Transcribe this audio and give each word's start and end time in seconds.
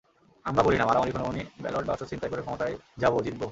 আমরা 0.45 0.61
বলি 0.63 0.77
না, 0.77 0.85
মারামারি, 0.85 1.11
খুনোখুনি, 1.11 1.43
ব্যালট 1.61 1.85
বাক্স 1.87 2.03
ছিনতাই 2.03 2.29
করে 2.29 2.41
ক্ষমতায় 2.41 2.75
যাব, 2.97 3.13
জিতব। 3.21 3.43